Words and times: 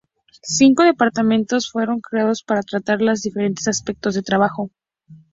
Cinco 0.57 0.81
departamentos 0.81 1.69
fueron 1.69 1.99
creados 1.99 2.41
para 2.41 2.63
tratar 2.63 3.03
los 3.03 3.21
diferentes 3.21 3.67
aspectos 3.67 4.15
de 4.15 4.23
trabajo. 4.23 4.71